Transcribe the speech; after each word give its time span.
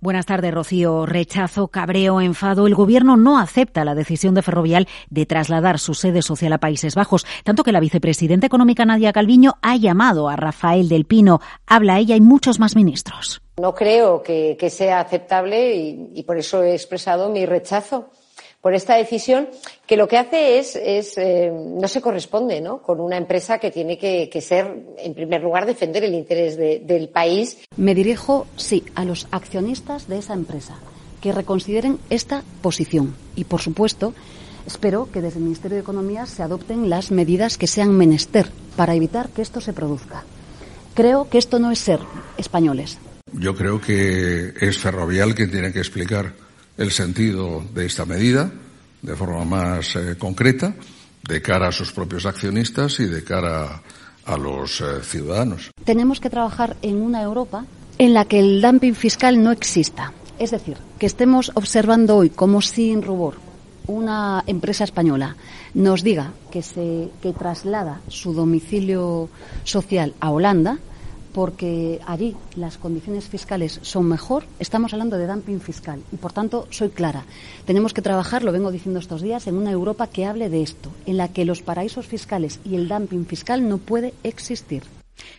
Buenas 0.00 0.26
tardes, 0.26 0.54
Rocío. 0.54 1.06
Rechazo, 1.06 1.66
cabreo, 1.66 2.20
enfado. 2.20 2.68
El 2.68 2.76
Gobierno 2.76 3.16
no 3.16 3.36
acepta 3.36 3.84
la 3.84 3.96
decisión 3.96 4.32
de 4.32 4.42
Ferrovial 4.42 4.86
de 5.10 5.26
trasladar 5.26 5.80
su 5.80 5.92
sede 5.94 6.22
social 6.22 6.52
a 6.52 6.58
Países 6.58 6.94
Bajos, 6.94 7.26
tanto 7.42 7.64
que 7.64 7.72
la 7.72 7.80
vicepresidenta 7.80 8.46
económica 8.46 8.84
Nadia 8.84 9.12
Calviño 9.12 9.54
ha 9.60 9.74
llamado 9.74 10.28
a 10.28 10.36
Rafael 10.36 10.88
del 10.88 11.04
Pino. 11.04 11.40
Habla 11.66 11.98
ella 11.98 12.14
y 12.14 12.20
muchos 12.20 12.60
más 12.60 12.76
ministros. 12.76 13.42
No 13.56 13.74
creo 13.74 14.22
que, 14.22 14.56
sea 14.70 15.00
aceptable 15.00 15.74
y 15.74 16.22
por 16.22 16.38
eso 16.38 16.62
he 16.62 16.74
expresado 16.74 17.28
mi 17.28 17.44
rechazo 17.44 18.12
por 18.60 18.74
esta 18.74 18.96
decisión 18.96 19.48
que 19.86 19.96
lo 19.96 20.08
que 20.08 20.18
hace 20.18 20.58
es, 20.58 20.76
eh, 21.16 21.50
no 21.52 21.86
se 21.88 22.00
corresponde 22.00 22.60
¿no? 22.60 22.82
con 22.82 23.00
una 23.00 23.16
empresa 23.16 23.58
que 23.58 23.70
tiene 23.70 23.98
que, 23.98 24.40
ser, 24.40 24.84
en 24.98 25.14
primer 25.14 25.42
lugar, 25.42 25.66
defender 25.66 26.04
el 26.04 26.14
interés 26.14 26.56
del 26.56 27.08
país. 27.08 27.58
Me 27.76 27.94
dirijo, 27.94 28.46
sí, 28.56 28.84
a 28.94 29.04
los 29.04 29.28
accionistas 29.30 30.08
de 30.08 30.18
esa 30.18 30.34
empresa 30.34 30.78
que 31.20 31.32
reconsideren 31.32 31.98
esta 32.10 32.42
posición 32.62 33.14
y, 33.34 33.44
por 33.44 33.60
supuesto, 33.60 34.14
espero 34.66 35.08
que 35.12 35.20
desde 35.20 35.38
el 35.38 35.44
Ministerio 35.44 35.76
de 35.76 35.82
Economía 35.82 36.26
se 36.26 36.42
adopten 36.42 36.90
las 36.90 37.10
medidas 37.10 37.58
que 37.58 37.66
sean 37.66 37.96
menester 37.96 38.50
para 38.76 38.94
evitar 38.94 39.28
que 39.30 39.42
esto 39.42 39.60
se 39.60 39.72
produzca. 39.72 40.24
Creo 40.94 41.28
que 41.28 41.38
esto 41.38 41.58
no 41.58 41.70
es 41.70 41.78
ser 41.78 42.00
españoles. 42.36 42.98
Yo 43.32 43.54
creo 43.54 43.80
que 43.80 44.52
es 44.60 44.78
Ferrovial 44.78 45.34
quien 45.34 45.50
tiene 45.50 45.72
que 45.72 45.78
explicar 45.78 46.32
el 46.78 46.92
sentido 46.92 47.62
de 47.74 47.86
esta 47.86 48.06
medida 48.06 48.50
de 49.02 49.16
forma 49.16 49.44
más 49.44 49.94
eh, 49.96 50.16
concreta 50.18 50.74
de 51.28 51.42
cara 51.42 51.68
a 51.68 51.72
sus 51.72 51.92
propios 51.92 52.24
accionistas 52.24 53.00
y 53.00 53.04
de 53.04 53.22
cara 53.22 53.82
a 54.24 54.36
los 54.36 54.80
eh, 54.80 55.02
ciudadanos. 55.02 55.70
Tenemos 55.84 56.20
que 56.20 56.30
trabajar 56.30 56.76
en 56.82 57.02
una 57.02 57.22
Europa 57.22 57.66
en 57.98 58.14
la 58.14 58.24
que 58.24 58.38
el 58.38 58.62
dumping 58.62 58.94
fiscal 58.94 59.42
no 59.42 59.50
exista. 59.50 60.12
Es 60.38 60.52
decir, 60.52 60.76
que 60.98 61.06
estemos 61.06 61.50
observando 61.54 62.16
hoy 62.16 62.30
como 62.30 62.62
sin 62.62 63.02
rubor 63.02 63.48
una 63.88 64.44
empresa 64.46 64.84
española 64.84 65.36
nos 65.74 66.04
diga 66.04 66.32
que 66.52 66.62
se 66.62 67.08
que 67.22 67.32
traslada 67.32 68.00
su 68.08 68.34
domicilio 68.34 69.28
social 69.64 70.14
a 70.20 70.30
Holanda 70.30 70.78
porque 71.38 72.00
allí 72.04 72.34
las 72.56 72.78
condiciones 72.78 73.28
fiscales 73.28 73.78
son 73.82 74.08
mejor, 74.08 74.42
estamos 74.58 74.92
hablando 74.92 75.16
de 75.16 75.28
dumping 75.28 75.60
fiscal 75.60 76.02
y 76.10 76.16
por 76.16 76.32
tanto 76.32 76.66
soy 76.70 76.88
clara. 76.88 77.26
Tenemos 77.64 77.94
que 77.94 78.02
trabajar, 78.02 78.42
lo 78.42 78.50
vengo 78.50 78.72
diciendo 78.72 78.98
estos 78.98 79.22
días, 79.22 79.46
en 79.46 79.54
una 79.54 79.70
Europa 79.70 80.08
que 80.08 80.26
hable 80.26 80.48
de 80.48 80.62
esto, 80.62 80.90
en 81.06 81.16
la 81.16 81.28
que 81.28 81.44
los 81.44 81.62
paraísos 81.62 82.08
fiscales 82.08 82.58
y 82.64 82.74
el 82.74 82.88
dumping 82.88 83.24
fiscal 83.24 83.68
no 83.68 83.78
puede 83.78 84.14
existir. 84.24 84.82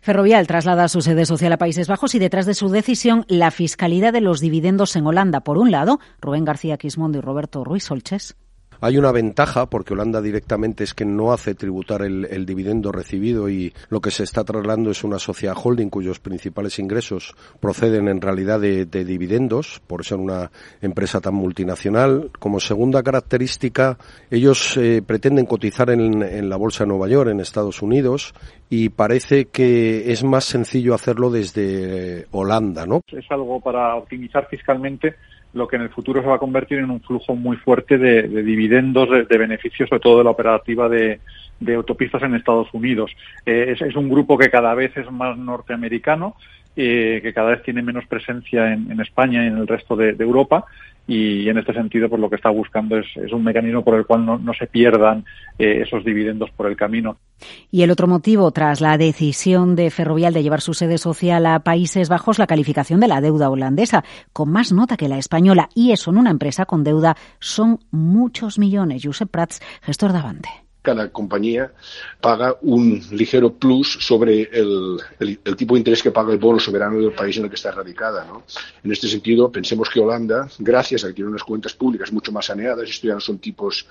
Ferrovial 0.00 0.46
traslada 0.46 0.86
su 0.86 1.00
sede 1.00 1.26
social 1.26 1.52
a 1.52 1.58
Países 1.58 1.88
Bajos 1.88 2.14
y 2.14 2.20
detrás 2.20 2.46
de 2.46 2.54
su 2.54 2.68
decisión 2.68 3.24
la 3.26 3.50
fiscalidad 3.50 4.12
de 4.12 4.20
los 4.20 4.38
dividendos 4.38 4.94
en 4.94 5.04
Holanda. 5.04 5.40
Por 5.40 5.58
un 5.58 5.72
lado, 5.72 5.98
Rubén 6.20 6.44
García 6.44 6.78
Quismondo 6.78 7.18
y 7.18 7.22
Roberto 7.22 7.64
Ruiz 7.64 7.82
Solches. 7.82 8.36
Hay 8.80 8.96
una 8.96 9.10
ventaja 9.10 9.66
porque 9.66 9.94
Holanda 9.94 10.22
directamente 10.22 10.84
es 10.84 10.94
que 10.94 11.04
no 11.04 11.32
hace 11.32 11.54
tributar 11.54 12.02
el, 12.02 12.46
dividendo 12.46 12.92
recibido 12.92 13.48
y 13.48 13.72
lo 13.88 14.00
que 14.00 14.10
se 14.10 14.22
está 14.22 14.44
trasladando 14.44 14.90
es 14.90 15.02
una 15.02 15.18
sociedad 15.18 15.56
holding 15.60 15.88
cuyos 15.88 16.20
principales 16.20 16.78
ingresos 16.78 17.34
proceden 17.60 18.08
en 18.08 18.20
realidad 18.20 18.60
de, 18.60 18.86
dividendos 18.86 19.80
por 19.86 20.04
ser 20.04 20.18
una 20.18 20.50
empresa 20.80 21.20
tan 21.20 21.34
multinacional. 21.34 22.30
Como 22.38 22.60
segunda 22.60 23.02
característica, 23.02 23.98
ellos 24.30 24.76
eh, 24.76 25.02
pretenden 25.04 25.46
cotizar 25.46 25.90
en, 25.90 26.22
en 26.22 26.48
la 26.48 26.56
bolsa 26.56 26.84
de 26.84 26.88
Nueva 26.88 27.08
York, 27.08 27.30
en 27.30 27.40
Estados 27.40 27.82
Unidos, 27.82 28.34
y 28.70 28.90
parece 28.90 29.46
que 29.46 30.12
es 30.12 30.22
más 30.22 30.44
sencillo 30.44 30.94
hacerlo 30.94 31.30
desde 31.30 32.26
Holanda, 32.30 32.86
¿no? 32.86 33.00
Es 33.08 33.26
algo 33.30 33.60
para 33.60 33.96
optimizar 33.96 34.46
fiscalmente 34.48 35.16
lo 35.54 35.66
que 35.66 35.76
en 35.76 35.82
el 35.82 35.90
futuro 35.90 36.20
se 36.20 36.28
va 36.28 36.36
a 36.36 36.40
convertir 36.40 36.78
en 36.78 36.90
un 36.90 37.00
flujo 37.00 37.34
muy 37.34 37.56
fuerte 37.56 37.98
de, 37.98 38.22
dividendos, 38.42 39.08
de, 39.10 39.38
beneficios, 39.38 39.88
sobre 39.88 40.00
todo 40.00 40.18
de 40.18 40.24
la 40.24 40.30
operativa 40.30 40.88
de, 40.88 41.20
autopistas 41.74 42.22
en 42.22 42.34
Estados 42.34 42.68
Unidos. 42.72 43.10
Eh, 43.46 43.76
es, 43.78 43.96
un 43.96 44.08
grupo 44.08 44.38
que 44.38 44.50
cada 44.50 44.74
vez 44.74 44.96
es 44.96 45.10
más 45.10 45.36
norteamericano, 45.36 46.36
eh, 46.76 47.20
que 47.22 47.32
cada 47.32 47.50
vez 47.50 47.62
tiene 47.62 47.82
menos 47.82 48.06
presencia 48.06 48.72
en, 48.72 49.00
España 49.00 49.42
y 49.44 49.48
en 49.48 49.58
el 49.58 49.66
resto 49.66 49.96
de 49.96 50.10
Europa 50.18 50.66
y 51.08 51.48
en 51.48 51.56
este 51.56 51.72
sentido 51.72 52.10
pues 52.10 52.20
lo 52.20 52.28
que 52.28 52.36
está 52.36 52.50
buscando 52.50 52.98
es, 52.98 53.06
un 53.32 53.42
mecanismo 53.42 53.82
por 53.82 53.96
el 53.96 54.04
cual 54.04 54.26
no, 54.26 54.52
se 54.52 54.66
pierdan 54.66 55.24
eh, 55.58 55.80
esos 55.82 56.04
dividendos 56.04 56.50
por 56.50 56.66
el 56.66 56.76
camino. 56.76 57.16
Y 57.70 57.82
el 57.82 57.90
otro 57.90 58.06
motivo, 58.06 58.50
tras 58.50 58.82
la 58.82 58.98
decisión 58.98 59.74
de 59.74 59.90
Ferrovial 59.90 60.34
de 60.34 60.42
llevar 60.42 60.60
su 60.60 60.74
sede 60.74 60.98
social 60.98 61.46
a 61.46 61.60
Países 61.60 62.10
Bajos, 62.10 62.38
la 62.38 62.46
calificación 62.46 63.00
de 63.00 63.08
la 63.08 63.22
deuda 63.22 63.48
holandesa, 63.48 64.04
con 64.34 64.52
más 64.52 64.70
nota 64.70 64.98
que 64.98 65.08
la 65.08 65.16
española, 65.16 65.70
y 65.74 65.92
eso 65.92 66.10
en 66.10 66.18
una 66.18 66.30
empresa 66.30 66.66
con 66.66 66.84
deuda 66.84 67.16
son 67.38 67.78
muchos 67.90 68.58
millones. 68.58 69.02
Josep 69.02 69.30
Prats, 69.30 69.60
gestor 69.82 70.12
de 70.12 70.18
Avante 70.18 70.67
cada 70.88 71.10
compañía 71.10 71.70
paga 72.18 72.56
un 72.62 72.98
ligero 73.10 73.52
plus 73.52 73.98
sobre 74.00 74.48
el, 74.50 74.96
tipo 75.54 75.74
de 75.74 75.80
interés 75.80 76.02
que 76.02 76.10
paga 76.10 76.32
el 76.32 76.38
bono 76.38 76.58
soberano 76.58 76.98
del 76.98 77.12
país 77.12 77.36
en 77.36 77.44
el 77.44 77.50
que 77.50 77.56
está 77.56 77.70
radicada. 77.72 78.26
En 78.82 78.90
este 78.90 79.06
sentido, 79.06 79.52
pensemos 79.52 79.90
que 79.90 80.00
Holanda, 80.00 80.48
gracias 80.58 81.04
a 81.04 81.08
que 81.08 81.12
tiene 81.12 81.28
unas 81.28 81.44
cuentas 81.44 81.74
públicas 81.74 82.10
mucho 82.10 82.32
más 82.32 82.46
saneadas, 82.46 82.88
esto 82.88 83.06
ya 83.06 83.14
no 83.14 83.20
son 83.20 83.38
tipos 83.38 83.86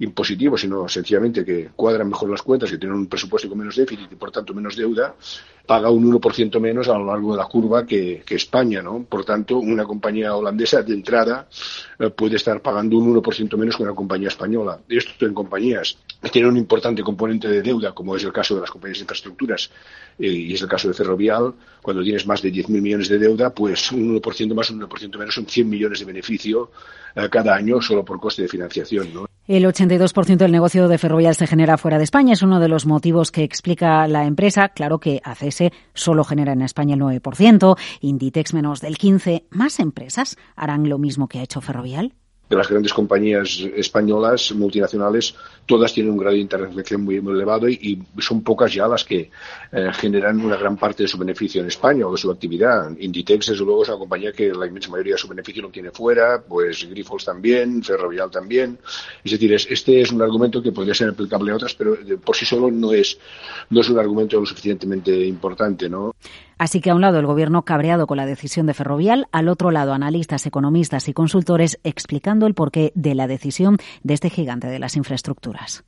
impositivos, 0.00 0.60
sino 0.62 0.88
sencillamente 0.88 1.44
que 1.44 1.70
cuadran 1.76 2.08
mejor 2.08 2.28
las 2.28 2.42
cuentas, 2.42 2.68
que 2.68 2.78
tienen 2.78 2.98
un 2.98 3.06
presupuesto 3.06 3.48
con 3.48 3.58
menos 3.58 3.76
déficit 3.76 4.10
y 4.10 4.16
por 4.16 4.32
tanto 4.32 4.52
menos 4.52 4.74
deuda, 4.74 5.14
paga 5.70 5.88
un 5.88 6.12
1% 6.12 6.58
menos 6.58 6.88
a 6.88 6.98
lo 6.98 7.06
largo 7.06 7.30
de 7.30 7.38
la 7.38 7.46
curva 7.46 7.86
que, 7.86 8.24
España. 8.28 8.82
¿no? 8.82 9.04
Por 9.08 9.24
tanto, 9.24 9.58
una 9.58 9.84
compañía 9.84 10.34
holandesa 10.34 10.82
de 10.82 10.94
entrada 10.94 11.46
eh, 11.96 12.10
puede 12.10 12.34
estar 12.34 12.60
pagando 12.60 12.98
un 12.98 13.14
1% 13.14 13.56
menos 13.56 13.76
que 13.76 13.84
una 13.84 13.94
compañía 13.94 14.26
española. 14.26 14.80
Esto 14.88 15.26
en 15.26 15.32
compañías 15.32 15.96
que 16.32 16.39
tienen 16.40 16.54
un 16.54 16.58
importante 16.58 17.02
componente 17.02 17.48
de 17.48 17.60
deuda, 17.60 17.92
como 17.92 18.16
es 18.16 18.24
el 18.24 18.32
caso 18.32 18.54
de 18.54 18.62
las 18.62 18.70
compañías 18.70 18.96
de 18.96 19.02
infraestructuras 19.02 19.70
eh, 20.18 20.26
y 20.26 20.54
es 20.54 20.62
el 20.62 20.68
caso 20.68 20.88
de 20.88 20.94
Ferrovial, 20.94 21.52
cuando 21.82 22.02
tienes 22.02 22.26
más 22.26 22.40
de 22.40 22.50
10.000 22.50 22.80
millones 22.80 23.10
de 23.10 23.18
deuda, 23.18 23.50
pues 23.50 23.92
un 23.92 24.18
1% 24.18 24.54
más, 24.54 24.70
un 24.70 24.80
1% 24.80 25.18
menos 25.18 25.34
son 25.34 25.44
100 25.44 25.68
millones 25.68 25.98
de 25.98 26.06
beneficio 26.06 26.70
eh, 27.14 27.28
cada 27.30 27.54
año 27.54 27.82
solo 27.82 28.06
por 28.06 28.18
coste 28.18 28.40
de 28.40 28.48
financiación. 28.48 29.12
¿no? 29.12 29.26
El 29.46 29.66
82% 29.66 30.36
del 30.38 30.50
negocio 30.50 30.88
de 30.88 30.96
Ferrovial 30.96 31.34
se 31.34 31.46
genera 31.46 31.76
fuera 31.76 31.98
de 31.98 32.04
España. 32.04 32.32
Es 32.32 32.40
uno 32.40 32.58
de 32.58 32.68
los 32.68 32.86
motivos 32.86 33.30
que 33.30 33.42
explica 33.42 34.08
la 34.08 34.24
empresa. 34.24 34.70
Claro 34.70 34.98
que 34.98 35.20
ACS 35.22 35.64
solo 35.92 36.24
genera 36.24 36.54
en 36.54 36.62
España 36.62 36.94
el 36.94 37.00
9%, 37.02 37.76
Inditex 38.00 38.54
menos 38.54 38.80
del 38.80 38.96
15%. 38.96 39.42
¿Más 39.50 39.78
empresas 39.78 40.38
harán 40.56 40.88
lo 40.88 40.96
mismo 40.96 41.28
que 41.28 41.40
ha 41.40 41.42
hecho 41.42 41.60
Ferrovial? 41.60 42.14
De 42.50 42.56
las 42.56 42.68
grandes 42.68 42.92
compañías 42.92 43.60
españolas 43.76 44.52
multinacionales, 44.52 45.36
todas 45.66 45.94
tienen 45.94 46.12
un 46.12 46.18
grado 46.18 46.34
de 46.34 46.40
interrelación 46.40 47.02
muy, 47.02 47.16
elevado 47.16 47.68
y, 47.68 48.02
son 48.18 48.42
pocas 48.42 48.74
ya 48.74 48.88
las 48.88 49.04
que 49.04 49.30
eh, 49.70 49.90
generan 49.92 50.40
una 50.40 50.56
gran 50.56 50.76
parte 50.76 51.04
de 51.04 51.08
su 51.08 51.16
beneficio 51.16 51.60
en 51.60 51.68
España 51.68 52.04
o 52.08 52.10
de 52.10 52.18
su 52.18 52.28
actividad. 52.28 52.90
Inditex, 52.98 53.46
desde 53.46 53.64
luego, 53.64 53.84
es 53.84 53.88
una 53.88 53.98
compañía 53.98 54.32
que 54.32 54.52
la 54.52 54.66
inmensa 54.66 54.90
mayoría 54.90 55.14
de 55.14 55.18
su 55.18 55.28
beneficio 55.28 55.62
lo 55.62 55.68
tiene 55.68 55.92
fuera, 55.92 56.42
pues 56.42 56.88
Grifols 56.90 57.24
también, 57.24 57.84
Ferrovial 57.84 58.32
también. 58.32 58.78
Es 59.22 59.30
decir, 59.30 59.52
este 59.52 60.00
es 60.00 60.10
un 60.10 60.20
argumento 60.20 60.60
que 60.60 60.72
podría 60.72 60.94
ser 60.94 61.10
aplicable 61.10 61.52
a 61.52 61.54
otras, 61.54 61.74
pero 61.74 61.96
por 62.24 62.34
sí 62.34 62.44
solo 62.44 62.68
no 62.68 62.92
es, 62.92 63.16
no 63.70 63.80
es 63.80 63.88
un 63.88 63.98
argumento 64.00 64.40
lo 64.40 64.46
suficientemente 64.46 65.24
importante, 65.24 65.88
¿no? 65.88 66.16
Así 66.60 66.82
que 66.82 66.90
a 66.90 66.94
un 66.94 67.00
lado 67.00 67.18
el 67.18 67.24
gobierno 67.24 67.64
cabreado 67.64 68.06
con 68.06 68.18
la 68.18 68.26
decisión 68.26 68.66
de 68.66 68.74
Ferrovial, 68.74 69.28
al 69.32 69.48
otro 69.48 69.70
lado 69.70 69.94
analistas, 69.94 70.44
economistas 70.44 71.08
y 71.08 71.14
consultores 71.14 71.80
explicando 71.84 72.46
el 72.46 72.52
porqué 72.52 72.92
de 72.94 73.14
la 73.14 73.26
decisión 73.26 73.78
de 74.02 74.12
este 74.12 74.28
gigante 74.28 74.66
de 74.66 74.78
las 74.78 74.94
infraestructuras. 74.94 75.84